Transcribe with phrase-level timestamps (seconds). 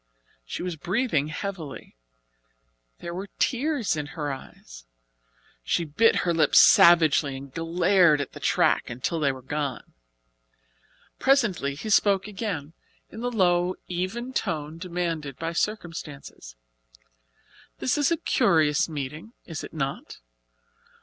[0.43, 1.95] She was breathing heavily.
[3.01, 4.87] There were tears in her eyes
[5.63, 9.93] she bit her lips savagely and glared at the track until they were gone.
[11.19, 12.73] Presently he spoke again,
[13.11, 16.55] in the low, even tone demanded by circumstances.
[17.77, 20.17] "This is a curious meeting, is it not?